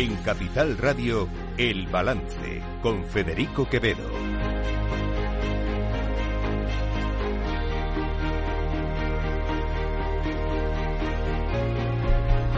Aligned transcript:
En 0.00 0.16
Capital 0.22 0.78
Radio, 0.78 1.28
El 1.58 1.86
Balance, 1.88 2.62
con 2.80 3.04
Federico 3.04 3.68
Quevedo. 3.68 4.08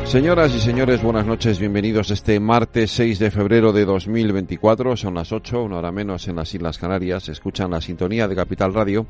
Señoras 0.04 0.54
y 0.54 0.60
señores, 0.60 1.02
buenas 1.02 1.26
noches, 1.26 1.58
bienvenidos 1.58 2.12
este 2.12 2.38
martes 2.38 2.92
6 2.92 3.18
de 3.18 3.32
febrero 3.32 3.72
de 3.72 3.86
2024, 3.86 4.96
son 4.96 5.14
las 5.14 5.32
8, 5.32 5.64
una 5.64 5.78
hora 5.78 5.90
menos 5.90 6.28
en 6.28 6.36
las 6.36 6.54
Islas 6.54 6.78
Canarias, 6.78 7.28
escuchan 7.28 7.72
la 7.72 7.80
sintonía 7.80 8.28
de 8.28 8.36
Capital 8.36 8.72
Radio. 8.72 9.08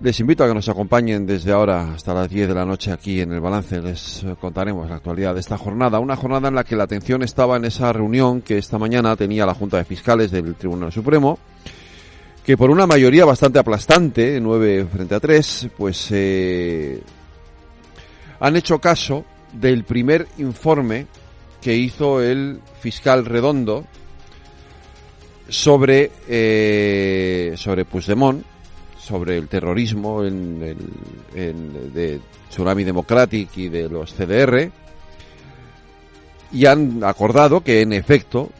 Les 0.00 0.20
invito 0.20 0.44
a 0.44 0.46
que 0.46 0.54
nos 0.54 0.68
acompañen 0.68 1.26
desde 1.26 1.50
ahora 1.50 1.92
hasta 1.92 2.14
las 2.14 2.30
10 2.30 2.46
de 2.46 2.54
la 2.54 2.64
noche 2.64 2.92
aquí 2.92 3.20
en 3.20 3.32
el 3.32 3.40
balance. 3.40 3.82
Les 3.82 4.24
contaremos 4.40 4.88
la 4.88 4.94
actualidad 4.94 5.34
de 5.34 5.40
esta 5.40 5.58
jornada. 5.58 5.98
Una 5.98 6.14
jornada 6.14 6.46
en 6.46 6.54
la 6.54 6.62
que 6.62 6.76
la 6.76 6.84
atención 6.84 7.24
estaba 7.24 7.56
en 7.56 7.64
esa 7.64 7.92
reunión 7.92 8.40
que 8.40 8.58
esta 8.58 8.78
mañana 8.78 9.16
tenía 9.16 9.44
la 9.44 9.54
Junta 9.54 9.78
de 9.78 9.84
Fiscales 9.84 10.30
del 10.30 10.54
Tribunal 10.54 10.92
Supremo, 10.92 11.36
que 12.44 12.56
por 12.56 12.70
una 12.70 12.86
mayoría 12.86 13.24
bastante 13.24 13.58
aplastante, 13.58 14.38
9 14.40 14.86
frente 14.86 15.16
a 15.16 15.20
3, 15.20 15.68
pues 15.76 16.08
eh, 16.12 17.02
han 18.38 18.54
hecho 18.54 18.78
caso 18.78 19.24
del 19.52 19.82
primer 19.82 20.28
informe 20.38 21.08
que 21.60 21.74
hizo 21.74 22.22
el 22.22 22.60
fiscal 22.80 23.24
Redondo 23.24 23.84
sobre, 25.48 26.12
eh, 26.28 27.54
sobre 27.56 27.84
Puigdemont, 27.84 28.44
sobre 29.08 29.38
el 29.38 29.48
terrorismo 29.48 30.22
en 30.22 30.76
el, 31.34 31.92
de 31.94 32.20
Tsunami 32.50 32.84
Democratic 32.84 33.56
y 33.56 33.68
de 33.68 33.88
los 33.88 34.12
CDR, 34.12 34.70
y 36.52 36.66
han 36.66 37.02
acordado 37.04 37.62
que 37.62 37.80
en 37.80 37.94
efecto 37.94 38.50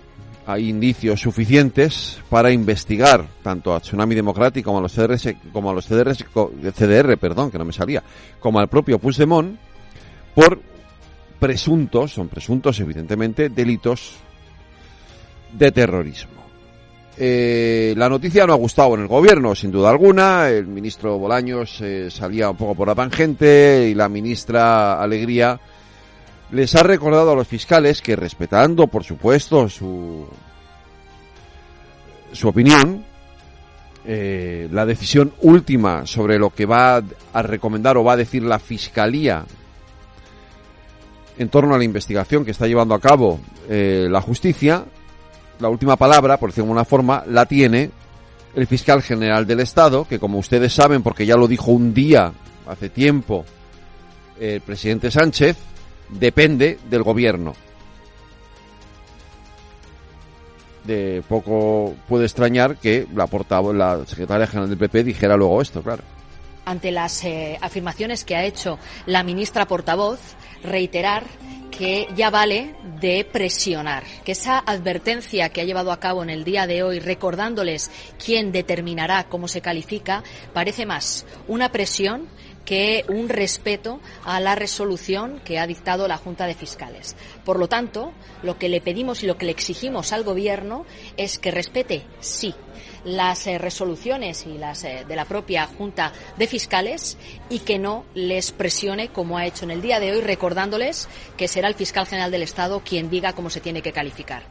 hay 0.47 0.71
indicios 0.71 1.21
suficientes 1.21 2.23
para 2.31 2.51
investigar 2.51 3.27
tanto 3.43 3.75
a 3.75 3.81
Tsunami 3.81 4.15
Democratic 4.15 4.65
como 4.65 4.79
a 4.79 4.81
los 4.81 4.95
CDR, 4.95 5.37
como 5.53 5.71
a 5.71 5.75
los 5.75 5.87
CDR, 5.87 6.17
CDR 6.17 7.19
perdón, 7.19 7.51
que 7.51 7.59
no 7.59 7.67
me 7.67 7.73
salía, 7.73 8.03
como 8.41 8.59
al 8.59 8.69
propio 8.69 8.99
Puigdemont 8.99 9.59
por 10.35 10.61
presuntos, 11.39 12.15
son 12.15 12.29
presuntos 12.29 12.81
evidentemente, 12.81 13.51
delitos 13.51 14.17
de 15.53 15.71
terrorismo. 15.71 16.38
Eh, 17.21 17.95
la 17.97 18.09
noticia 18.09 18.47
no 18.47 18.53
ha 18.53 18.57
gustado 18.57 18.95
en 18.95 19.01
el 19.01 19.09
gobierno, 19.09 19.53
sin 19.57 19.73
duda 19.73 19.91
alguna. 19.91 20.49
El 20.51 20.69
ministro 20.69 21.19
Bolaños 21.19 21.81
eh, 21.81 22.13
salía 22.13 22.49
un 22.49 22.57
poco 22.57 22.77
por 22.77 22.87
la 22.87 22.95
tangente 22.95 23.89
y 23.91 23.95
la 23.95 24.09
ministra 24.09 25.03
Alegría 25.03 25.59
les 26.53 26.77
ha 26.77 26.85
recordado 26.85 27.33
a 27.33 27.35
los 27.35 27.49
fiscales 27.49 28.03
que 28.03 28.15
respetando, 28.15 28.87
por 28.87 29.03
supuesto, 29.03 29.69
su, 29.69 30.29
su 32.31 32.49
opinión, 32.49 33.05
eh, 34.07 34.69
la 34.71 34.87
decisión 34.87 35.33
última 35.41 36.07
sobre 36.07 36.39
lo 36.39 36.51
que 36.51 36.67
va 36.67 37.03
a 37.33 37.43
recomendar 37.43 37.97
o 37.97 38.05
va 38.05 38.13
a 38.13 38.17
decir 38.17 38.45
la 38.45 38.61
Fiscalía 38.61 39.45
en 41.37 41.49
torno 41.49 41.75
a 41.75 41.79
la 41.79 41.85
investigación 41.85 42.45
que 42.45 42.53
está 42.53 42.69
llevando 42.69 42.95
a 42.95 43.01
cabo 43.01 43.41
la 43.69 44.23
justicia, 44.23 44.87
la 45.61 45.69
última 45.69 45.97
palabra, 45.97 46.37
por 46.37 46.51
decirlo 46.51 46.67
de 46.67 46.71
alguna 46.71 46.85
forma, 46.85 47.25
la 47.27 47.47
tiene 47.47 47.91
el 48.55 48.67
fiscal 48.67 49.03
general 49.03 49.47
del 49.47 49.61
Estado, 49.61 50.05
que 50.05 50.19
como 50.19 50.39
ustedes 50.39 50.73
saben, 50.73 51.03
porque 51.03 51.27
ya 51.27 51.37
lo 51.37 51.47
dijo 51.47 51.71
un 51.71 51.95
día, 51.95 52.33
hace 52.67 52.89
tiempo, 52.89 53.45
el 54.41 54.61
presidente 54.61 55.11
Sánchez, 55.11 55.57
depende 56.09 56.79
del 56.89 57.03
gobierno. 57.03 57.55
De 60.85 61.23
poco 61.29 61.95
puede 62.09 62.25
extrañar 62.25 62.77
que 62.77 63.07
la 63.15 63.27
portavoz, 63.27 63.75
la 63.75 64.07
secretaria 64.07 64.47
general 64.47 64.71
del 64.71 64.79
PP 64.79 65.05
dijera 65.05 65.37
luego 65.37 65.61
esto, 65.61 65.83
claro. 65.83 66.03
Ante 66.65 66.91
las 66.91 67.25
eh, 67.25 67.59
afirmaciones 67.61 68.25
que 68.25 68.37
ha 68.37 68.45
hecho 68.45 68.79
la 69.07 69.23
ministra 69.23 69.67
portavoz, 69.67 70.19
reiterar 70.63 71.25
que 71.79 72.09
ya 72.17 72.29
vale 72.29 72.75
de 73.01 73.25
presionar, 73.25 74.03
que 74.25 74.33
esa 74.33 74.59
advertencia 74.59 75.51
que 75.51 75.61
ha 75.61 75.65
llevado 75.65 75.93
a 75.93 76.01
cabo 76.01 76.25
en 76.25 76.31
el 76.31 76.43
día 76.43 76.67
de 76.67 76.83
hoy, 76.83 76.99
recordándoles 76.99 77.93
quién 78.23 78.51
determinará 78.51 79.29
cómo 79.29 79.47
se 79.47 79.61
califica, 79.61 80.25
parece 80.53 80.87
más 80.87 81.25
una 81.47 81.71
presión 81.71 82.27
que 82.69 83.07
un 83.09 83.31
respeto 83.31 83.99
a 84.27 84.41
la 84.41 84.55
resolución 84.55 85.41
que 85.43 85.59
ha 85.59 85.67
dictado 85.67 86.07
la 86.07 86.19
Junta 86.19 86.45
de 86.45 86.53
Fiscales. 86.53 87.17
Por 87.43 87.59
lo 87.59 87.67
tanto, 87.67 88.13
lo 88.43 88.59
que 88.59 88.69
le 88.69 88.83
pedimos 88.83 89.23
y 89.23 89.27
lo 89.27 89.39
que 89.39 89.47
le 89.47 89.53
exigimos 89.53 90.13
al 90.13 90.23
Gobierno 90.23 90.85
es 91.17 91.39
que 91.39 91.51
respete, 91.51 92.03
sí, 92.21 92.55
las 93.05 93.47
eh, 93.47 93.57
resoluciones 93.57 94.47
y 94.47 94.59
las 94.59 94.85
eh, 94.85 95.07
de 95.09 95.17
la 95.17 95.25
propia 95.25 95.67
Junta 95.67 96.13
de 96.37 96.47
Fiscales 96.47 97.17
y 97.49 97.61
que 97.61 97.79
no 97.79 98.05
les 98.13 98.53
presione 98.53 99.09
como 99.09 99.39
ha 99.39 99.47
hecho 99.47 99.65
en 99.65 99.71
el 99.71 99.81
día 99.81 99.99
de 99.99 100.13
hoy, 100.13 100.21
recordándoles 100.21 101.09
que 101.39 101.49
será 101.49 101.69
el 101.69 101.75
fiscal 101.75 102.05
general 102.05 102.31
del 102.31 102.43
Estado 102.43 102.83
quien 102.85 103.09
diga 103.09 103.33
cómo 103.33 103.49
se 103.49 103.63
tiene 103.63 103.81
que 103.81 103.93
calificar. 103.93 104.43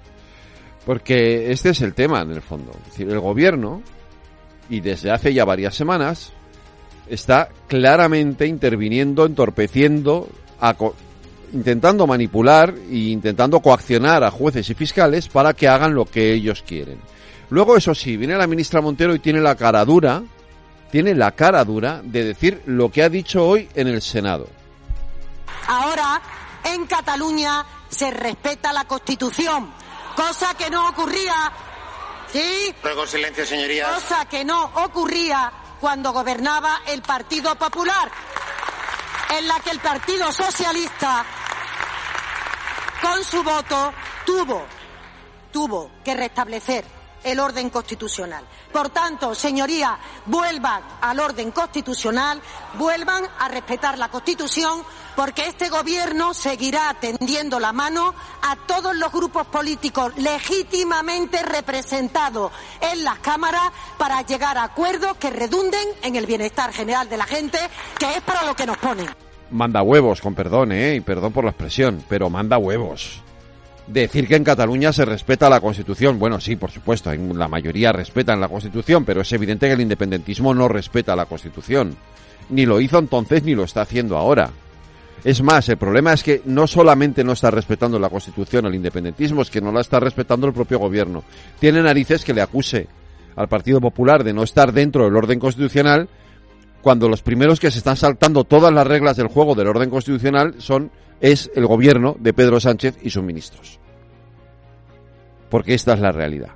Porque 0.88 1.51
este 1.51 1.69
es 1.69 1.81
el 1.81 1.94
tema 1.94 2.23
en 2.23 2.31
el 2.31 2.41
fondo. 2.41 2.72
Es 2.72 2.94
decir, 2.94 3.11
el 3.11 3.19
gobierno, 3.19 3.83
y 4.72 4.79
desde 4.79 5.11
hace 5.11 5.35
ya 5.35 5.45
varias 5.45 5.75
semanas, 5.75 6.33
está 7.09 7.50
claramente 7.68 8.45
interviniendo, 8.45 9.25
entorpeciendo, 9.25 10.28
intentando 11.53 12.07
manipular 12.07 12.73
e 12.90 13.09
intentando 13.09 13.59
coaccionar 13.59 14.23
a 14.23 14.31
jueces 14.31 14.69
y 14.69 14.73
fiscales 14.73 15.28
para 15.28 15.53
que 15.53 15.68
hagan 15.68 15.94
lo 15.94 16.06
que 16.06 16.34
ellos 16.34 16.63
quieren. 16.66 17.00
Luego, 17.50 17.78
eso 17.78 17.95
sí, 17.95 18.18
viene 18.18 18.35
la 18.35 18.47
ministra 18.47 18.81
Montero 18.81 19.16
y 19.16 19.19
tiene 19.19 19.40
la 19.40 19.56
cara 19.56 19.85
dura, 19.85 20.23
tiene 20.91 21.16
la 21.16 21.31
cara 21.31 21.63
dura 21.63 22.01
de 22.03 22.23
decir 22.25 22.62
lo 22.66 22.91
que 22.91 23.03
ha 23.03 23.09
dicho 23.09 23.47
hoy 23.47 23.69
en 23.75 23.88
el 23.88 24.01
Senado. 24.01 24.47
Ahora, 25.68 26.22
en 26.66 26.85
Cataluña 26.85 27.66
se 27.89 28.12
respeta 28.12 28.74
la 28.74 28.85
Constitución, 28.85 29.72
cosa 30.16 30.53
que 30.56 30.69
no 30.69 30.89
ocurría. 30.89 31.51
¿Sí? 32.31 32.74
Ruego 32.84 33.07
silencio, 33.07 33.45
señoría. 33.45 33.85
Cosa 33.94 34.25
que 34.25 34.44
no 34.44 34.66
ocurría 34.84 35.50
cuando 35.79 36.13
gobernaba 36.13 36.81
el 36.88 37.01
Partido 37.01 37.55
Popular, 37.55 38.09
en 39.38 39.47
la 39.47 39.59
que 39.59 39.71
el 39.71 39.79
Partido 39.79 40.31
Socialista, 40.31 41.25
con 43.01 43.23
su 43.23 43.43
voto, 43.43 43.93
tuvo, 44.25 44.65
tuvo 45.51 45.91
que 46.03 46.15
restablecer 46.15 46.96
el 47.23 47.39
orden 47.39 47.69
constitucional. 47.69 48.44
Por 48.72 48.89
tanto, 48.89 49.33
señorías, 49.35 49.94
vuelvan 50.25 50.81
al 51.01 51.19
orden 51.19 51.51
constitucional, 51.51 52.41
vuelvan 52.78 53.23
a 53.39 53.47
respetar 53.47 53.97
la 53.97 54.09
Constitución, 54.09 54.81
porque 55.16 55.47
este 55.47 55.69
Gobierno 55.69 56.33
seguirá 56.33 56.95
tendiendo 57.00 57.59
la 57.59 57.73
mano 57.73 58.13
a 58.41 58.56
todos 58.67 58.95
los 58.95 59.11
grupos 59.11 59.47
políticos 59.47 60.13
legítimamente 60.17 61.41
representados 61.44 62.51
en 62.81 63.03
las 63.03 63.19
cámaras 63.19 63.72
para 63.97 64.22
llegar 64.22 64.57
a 64.57 64.63
acuerdos 64.63 65.17
que 65.17 65.29
redunden 65.29 65.88
en 66.03 66.16
el 66.16 66.25
bienestar 66.25 66.72
general 66.72 67.09
de 67.09 67.17
la 67.17 67.25
gente, 67.25 67.57
que 67.97 68.16
es 68.16 68.22
para 68.22 68.44
lo 68.44 68.56
que 68.56 68.66
nos 68.66 68.77
ponen. 68.77 69.07
Manda 69.50 69.81
huevos, 69.81 70.22
con 70.22 70.35
perdón, 70.35 70.73
¿eh? 70.73 70.95
Y 70.95 71.01
perdón 71.01 71.31
por 71.31 71.45
la 71.45 71.51
expresión, 71.51 72.03
pero 72.09 72.29
manda 72.29 72.57
huevos 72.57 73.22
decir 73.87 74.27
que 74.27 74.35
en 74.35 74.43
Cataluña 74.43 74.91
se 74.91 75.05
respeta 75.05 75.49
la 75.49 75.61
Constitución. 75.61 76.19
Bueno, 76.19 76.39
sí, 76.39 76.55
por 76.55 76.71
supuesto, 76.71 77.12
en 77.12 77.38
la 77.38 77.47
mayoría 77.47 77.91
respetan 77.91 78.39
la 78.39 78.50
Constitución, 78.50 79.06
pero 79.06 79.21
es 79.21 79.31
evidente 79.31 79.67
que 79.67 79.73
el 79.73 79.81
independentismo 79.81 80.53
no 80.53 80.67
respeta 80.67 81.15
la 81.15 81.25
Constitución. 81.25 81.95
Ni 82.50 82.65
lo 82.65 82.79
hizo 82.79 83.00
entonces 83.00 83.44
ni 83.44 83.56
lo 83.56 83.63
está 83.63 83.81
haciendo 83.81 84.17
ahora. 84.17 84.50
Es 85.23 85.41
más, 85.41 85.67
el 85.69 85.77
problema 85.77 86.13
es 86.13 86.23
que 86.23 86.41
no 86.45 86.67
solamente 86.67 87.23
no 87.23 87.33
está 87.33 87.50
respetando 87.50 87.97
la 88.00 88.09
Constitución 88.09 88.65
el 88.65 88.75
independentismo, 88.75 89.41
es 89.41 89.50
que 89.50 89.62
no 89.62 89.71
la 89.71 89.81
está 89.81 90.00
respetando 90.00 90.47
el 90.47 90.53
propio 90.53 90.79
gobierno. 90.79 91.23
Tiene 91.59 91.81
narices 91.81 92.23
que 92.23 92.33
le 92.33 92.41
acuse 92.41 92.88
al 93.35 93.47
Partido 93.47 93.81
Popular 93.81 94.23
de 94.23 94.33
no 94.33 94.44
estar 94.44 94.71
dentro 94.71 95.06
del 95.06 95.15
orden 95.15 95.39
constitucional 95.39 96.07
cuando 96.88 97.10
los 97.10 97.22
primeros 97.22 97.60
que 97.60 97.69
se 97.69 97.80
están 97.80 97.98
saltando 97.98 98.45
todas 98.45 98.72
las 98.72 98.88
reglas 98.88 99.18
del 99.18 99.28
juego 99.28 99.56
del 99.56 99.68
orden 99.68 99.89
constitucional 99.89 100.56
son 100.60 100.89
es 101.19 101.51
el 101.54 101.66
gobierno 101.66 102.16
de 102.18 102.31
Pedro 102.31 102.62
Sánchez 102.62 103.00
y 103.04 103.10
sus 103.10 103.24
ministros. 103.24 103.78
Porque 105.50 105.74
esta 105.74 105.95
es 105.95 106.00
la 106.00 106.13
realidad. 106.13 106.51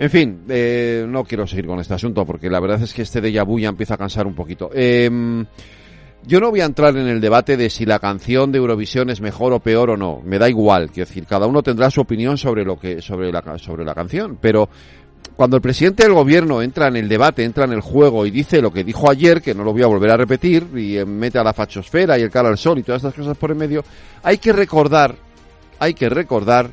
En 0.00 0.10
fin, 0.10 0.42
eh, 0.48 1.06
no 1.08 1.22
quiero 1.22 1.46
seguir 1.46 1.64
con 1.64 1.78
este 1.78 1.94
asunto 1.94 2.26
porque 2.26 2.50
la 2.50 2.58
verdad 2.58 2.82
es 2.82 2.92
que 2.92 3.02
este 3.02 3.20
de 3.20 3.40
vu 3.42 3.60
ya 3.60 3.68
empieza 3.68 3.94
a 3.94 3.98
cansar 3.98 4.26
un 4.26 4.34
poquito. 4.34 4.70
Em, 4.74 5.46
yo 6.26 6.40
no 6.40 6.50
voy 6.50 6.62
a 6.62 6.64
entrar 6.64 6.96
en 6.96 7.06
el 7.06 7.20
debate 7.20 7.56
de 7.56 7.70
si 7.70 7.86
la 7.86 8.00
canción 8.00 8.50
de 8.50 8.58
Eurovisión 8.58 9.10
es 9.10 9.20
mejor 9.20 9.52
o 9.52 9.60
peor 9.60 9.90
o 9.90 9.96
no. 9.96 10.22
Me 10.24 10.40
da 10.40 10.48
igual, 10.48 10.90
quiero 10.90 11.06
decir, 11.06 11.24
cada 11.24 11.46
uno 11.46 11.62
tendrá 11.62 11.88
su 11.88 12.00
opinión 12.00 12.36
sobre 12.36 12.64
lo 12.64 12.80
que 12.80 13.00
sobre 13.00 13.30
la 13.30 13.58
sobre 13.58 13.84
la 13.84 13.94
canción, 13.94 14.38
pero 14.40 14.68
cuando 15.36 15.56
el 15.56 15.62
presidente 15.62 16.04
del 16.04 16.12
gobierno 16.12 16.62
entra 16.62 16.88
en 16.88 16.96
el 16.96 17.08
debate, 17.08 17.44
entra 17.44 17.64
en 17.64 17.72
el 17.72 17.80
juego 17.80 18.24
y 18.24 18.30
dice 18.30 18.62
lo 18.62 18.72
que 18.72 18.84
dijo 18.84 19.10
ayer, 19.10 19.42
que 19.42 19.54
no 19.54 19.64
lo 19.64 19.72
voy 19.72 19.82
a 19.82 19.88
volver 19.88 20.10
a 20.10 20.16
repetir, 20.16 20.68
y 20.76 21.04
mete 21.04 21.38
a 21.38 21.44
la 21.44 21.52
fachosfera 21.52 22.18
y 22.18 22.22
el 22.22 22.30
cara 22.30 22.48
al 22.48 22.58
sol 22.58 22.78
y 22.78 22.82
todas 22.82 23.02
estas 23.02 23.14
cosas 23.14 23.36
por 23.36 23.50
en 23.50 23.58
medio, 23.58 23.84
hay 24.22 24.38
que 24.38 24.52
recordar 24.52 25.16
hay 25.78 25.94
que 25.94 26.08
recordar 26.08 26.70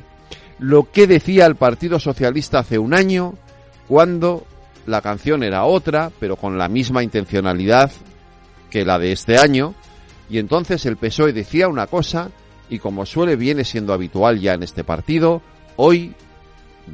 lo 0.58 0.90
que 0.90 1.06
decía 1.06 1.46
el 1.46 1.56
Partido 1.56 1.98
Socialista 1.98 2.60
hace 2.60 2.78
un 2.78 2.94
año 2.94 3.34
cuando 3.88 4.46
la 4.86 5.00
canción 5.00 5.42
era 5.42 5.64
otra, 5.64 6.10
pero 6.20 6.36
con 6.36 6.56
la 6.56 6.68
misma 6.68 7.02
intencionalidad 7.02 7.90
que 8.70 8.84
la 8.84 8.98
de 8.98 9.12
este 9.12 9.38
año, 9.38 9.74
y 10.30 10.38
entonces 10.38 10.86
el 10.86 10.96
PSOE 10.96 11.32
decía 11.32 11.68
una 11.68 11.86
cosa 11.86 12.30
y 12.70 12.78
como 12.78 13.04
suele 13.04 13.36
viene 13.36 13.64
siendo 13.64 13.92
habitual 13.92 14.40
ya 14.40 14.54
en 14.54 14.62
este 14.62 14.82
partido, 14.82 15.42
hoy 15.76 16.14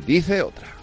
dice 0.06 0.43
otra. 0.43 0.77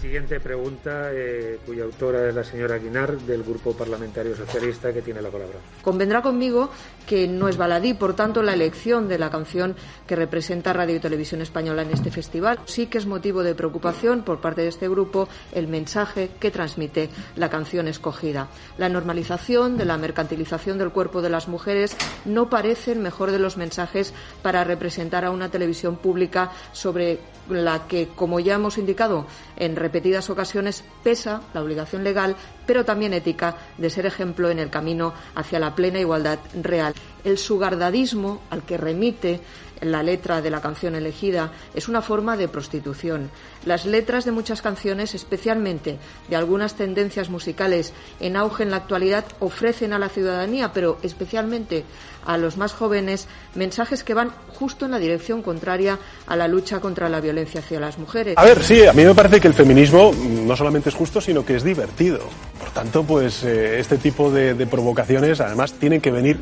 Siguiente 0.00 0.38
pregunta, 0.38 1.10
eh, 1.12 1.58
cuya 1.66 1.82
autora 1.82 2.28
es 2.28 2.34
la 2.34 2.44
señora 2.44 2.78
Guinar, 2.78 3.18
del 3.18 3.42
Grupo 3.42 3.72
Parlamentario 3.72 4.36
Socialista, 4.36 4.92
que 4.92 5.02
tiene 5.02 5.20
la 5.20 5.28
palabra. 5.28 5.58
Convendrá 5.82 6.22
conmigo 6.22 6.70
que 7.04 7.26
no 7.26 7.48
es 7.48 7.56
baladí, 7.56 7.94
por 7.94 8.14
tanto, 8.14 8.40
la 8.40 8.52
elección 8.52 9.08
de 9.08 9.18
la 9.18 9.28
canción 9.28 9.74
que 10.06 10.14
representa 10.14 10.72
Radio 10.72 10.94
y 10.94 11.00
Televisión 11.00 11.40
Española 11.40 11.82
en 11.82 11.90
este 11.90 12.12
festival. 12.12 12.60
Sí 12.66 12.86
que 12.86 12.98
es 12.98 13.06
motivo 13.06 13.42
de 13.42 13.56
preocupación 13.56 14.22
por 14.22 14.40
parte 14.40 14.62
de 14.62 14.68
este 14.68 14.88
grupo 14.88 15.28
el 15.52 15.66
mensaje 15.66 16.30
que 16.38 16.52
transmite 16.52 17.10
la 17.34 17.50
canción 17.50 17.88
escogida. 17.88 18.48
La 18.76 18.88
normalización 18.88 19.76
de 19.76 19.84
la 19.84 19.98
mercantilización 19.98 20.78
del 20.78 20.92
cuerpo 20.92 21.22
de 21.22 21.30
las 21.30 21.48
mujeres 21.48 21.96
no 22.24 22.48
parece 22.48 22.92
el 22.92 23.00
mejor 23.00 23.32
de 23.32 23.40
los 23.40 23.56
mensajes 23.56 24.14
para 24.42 24.62
representar 24.62 25.24
a 25.24 25.32
una 25.32 25.50
televisión 25.50 25.96
pública 25.96 26.52
sobre 26.72 27.18
la 27.48 27.86
que, 27.86 28.08
como 28.08 28.40
ya 28.40 28.54
hemos 28.54 28.78
indicado 28.78 29.26
en 29.56 29.76
repetidas 29.88 30.28
ocasiones, 30.28 30.84
pesa 31.02 31.40
la 31.54 31.62
obligación 31.62 32.04
legal, 32.04 32.36
pero 32.66 32.84
también 32.84 33.14
ética, 33.14 33.56
de 33.78 33.88
ser 33.88 34.04
ejemplo 34.04 34.50
en 34.50 34.58
el 34.58 34.68
camino 34.68 35.14
hacia 35.34 35.58
la 35.58 35.74
plena 35.74 35.98
igualdad 35.98 36.38
real. 36.62 36.92
El 37.24 37.38
sugardadismo 37.38 38.40
al 38.50 38.62
que 38.62 38.76
remite 38.76 39.40
la 39.80 40.02
letra 40.02 40.42
de 40.42 40.50
la 40.50 40.60
canción 40.60 40.94
elegida 40.94 41.52
es 41.74 41.88
una 41.88 42.02
forma 42.02 42.36
de 42.36 42.48
prostitución. 42.48 43.30
Las 43.64 43.86
letras 43.86 44.24
de 44.24 44.32
muchas 44.32 44.62
canciones, 44.62 45.14
especialmente 45.14 45.98
de 46.28 46.36
algunas 46.36 46.74
tendencias 46.74 47.28
musicales 47.28 47.92
en 48.20 48.36
auge 48.36 48.62
en 48.62 48.70
la 48.70 48.78
actualidad, 48.78 49.24
ofrecen 49.40 49.92
a 49.92 49.98
la 49.98 50.08
ciudadanía, 50.08 50.72
pero 50.72 50.98
especialmente 51.02 51.84
a 52.24 52.36
los 52.36 52.56
más 52.56 52.72
jóvenes, 52.72 53.26
mensajes 53.54 54.04
que 54.04 54.14
van 54.14 54.30
justo 54.48 54.84
en 54.84 54.90
la 54.90 54.98
dirección 54.98 55.42
contraria 55.42 55.98
a 56.26 56.36
la 56.36 56.48
lucha 56.48 56.80
contra 56.80 57.08
la 57.08 57.20
violencia 57.20 57.60
hacia 57.60 57.80
las 57.80 57.98
mujeres. 57.98 58.34
A 58.36 58.44
ver, 58.44 58.62
sí, 58.62 58.84
a 58.84 58.92
mí 58.92 59.04
me 59.04 59.14
parece 59.14 59.40
que 59.40 59.48
el 59.48 59.54
feminismo 59.54 60.12
no 60.12 60.56
solamente 60.56 60.90
es 60.90 60.94
justo, 60.94 61.20
sino 61.20 61.44
que 61.44 61.56
es 61.56 61.62
divertido. 61.62 62.18
Por 62.58 62.70
tanto, 62.70 63.04
pues 63.04 63.44
eh, 63.44 63.78
este 63.78 63.96
tipo 63.96 64.30
de, 64.30 64.54
de 64.54 64.66
provocaciones, 64.66 65.40
además, 65.40 65.72
tienen 65.74 66.00
que 66.00 66.10
venir 66.10 66.38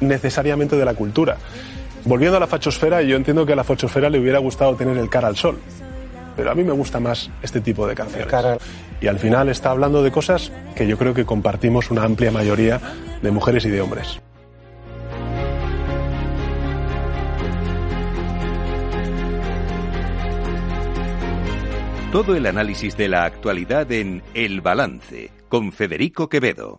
necesariamente 0.00 0.76
de 0.76 0.84
la 0.84 0.94
cultura. 0.94 1.36
Volviendo 2.04 2.36
a 2.36 2.40
la 2.40 2.46
fachosfera, 2.46 3.02
yo 3.02 3.16
entiendo 3.16 3.44
que 3.44 3.52
a 3.52 3.56
la 3.56 3.64
fachosfera 3.64 4.08
le 4.08 4.18
hubiera 4.18 4.38
gustado 4.38 4.74
tener 4.74 4.96
el 4.96 5.08
cara 5.08 5.28
al 5.28 5.36
sol. 5.36 5.58
Pero 6.36 6.50
a 6.50 6.54
mí 6.54 6.64
me 6.64 6.72
gusta 6.72 7.00
más 7.00 7.30
este 7.42 7.60
tipo 7.60 7.86
de 7.86 7.94
canciones. 7.94 8.32
Y 9.00 9.06
al 9.06 9.18
final 9.18 9.48
está 9.48 9.70
hablando 9.70 10.02
de 10.02 10.10
cosas 10.10 10.52
que 10.74 10.86
yo 10.86 10.96
creo 10.96 11.12
que 11.12 11.24
compartimos 11.24 11.90
una 11.90 12.04
amplia 12.04 12.30
mayoría 12.30 12.80
de 13.20 13.30
mujeres 13.30 13.64
y 13.64 13.70
de 13.70 13.80
hombres. 13.80 14.20
Todo 22.12 22.34
el 22.34 22.46
análisis 22.46 22.96
de 22.96 23.08
la 23.08 23.24
actualidad 23.24 23.90
en 23.92 24.22
El 24.34 24.62
Balance 24.62 25.30
con 25.48 25.72
Federico 25.72 26.28
Quevedo. 26.28 26.78